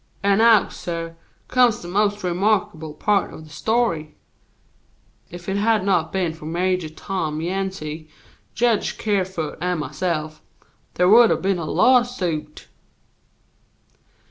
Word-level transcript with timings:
"And 0.23 0.39
now, 0.39 0.67
suh, 0.69 1.11
comes 1.47 1.83
the 1.83 1.87
most 1.87 2.23
remarkable 2.23 2.95
part 2.95 3.31
of 3.31 3.43
the 3.43 3.51
story. 3.51 4.15
If 5.29 5.47
it 5.47 5.57
had 5.57 5.85
not 5.85 6.11
been 6.11 6.33
for 6.33 6.45
Major 6.47 6.89
Tom 6.89 7.39
Yancey, 7.39 8.09
Jedge 8.55 8.97
Kerfoot 8.97 9.59
and 9.61 9.79
myself, 9.79 10.41
there 10.95 11.07
would 11.07 11.29
have 11.29 11.43
been 11.43 11.59
a 11.59 11.65
lawsuit." 11.65 12.65